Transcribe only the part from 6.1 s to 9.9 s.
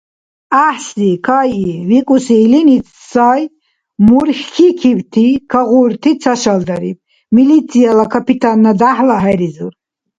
цашалдариб. Милицияла капитанна дяхӏла хӏеризур.